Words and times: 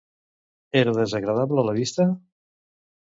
Era 0.79 0.95
desagradable 1.01 1.63
a 1.65 1.67
la 1.71 1.77
vista? 1.81 2.11